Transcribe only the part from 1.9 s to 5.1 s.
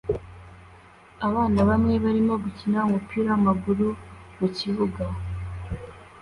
barimo gukina umupira wamaguru-mukibuga